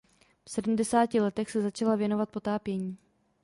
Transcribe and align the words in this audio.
V 0.45 0.51
sedmdesáti 0.51 1.19
letech 1.19 1.51
se 1.51 1.61
začala 1.61 1.95
věnovat 1.95 2.29
potápění. 2.29 2.97